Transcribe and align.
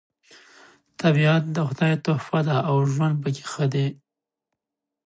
طبیعت 1.01 1.43
د 1.55 1.57
خدای 1.67 1.93
تحفه 2.05 2.39
ده 2.47 2.57
او 2.69 2.75
ژوند 2.93 3.15
پکې 3.23 3.43
ښه 3.51 3.65
دی 3.73 3.87